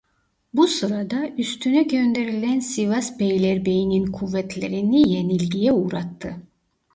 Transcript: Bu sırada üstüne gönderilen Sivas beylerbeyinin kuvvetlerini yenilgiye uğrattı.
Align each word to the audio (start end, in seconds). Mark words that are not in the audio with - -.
Bu 0.53 0.67
sırada 0.67 1.27
üstüne 1.37 1.83
gönderilen 1.83 2.59
Sivas 2.59 3.19
beylerbeyinin 3.19 4.11
kuvvetlerini 4.11 5.09
yenilgiye 5.11 5.71
uğrattı. 5.71 6.35